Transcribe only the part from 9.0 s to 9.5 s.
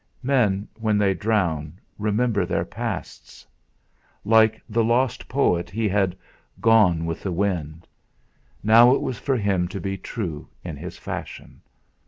was for